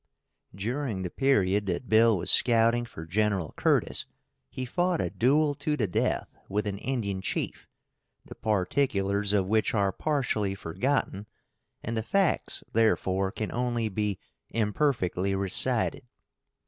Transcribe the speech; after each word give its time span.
During 0.55 1.03
the 1.03 1.11
period 1.11 1.67
that 1.67 1.87
Bill 1.87 2.17
was 2.17 2.31
scouting 2.31 2.85
for 2.85 3.05
Gen. 3.05 3.49
Curtis, 3.55 4.07
he 4.49 4.65
fought 4.65 4.99
a 4.99 5.11
duel 5.11 5.53
to 5.53 5.77
the 5.77 5.85
death 5.85 6.39
with 6.49 6.65
an 6.65 6.79
Indian 6.79 7.21
chief, 7.21 7.67
the 8.25 8.33
particulars 8.33 9.31
of 9.31 9.45
which 9.45 9.75
are 9.75 9.91
partially 9.91 10.55
forgotten, 10.55 11.27
and 11.83 11.95
the 11.95 12.01
facts, 12.01 12.63
therefore, 12.73 13.31
can 13.31 13.51
only 13.51 13.89
be 13.89 14.17
imperfectly 14.49 15.35
recited. 15.35 16.07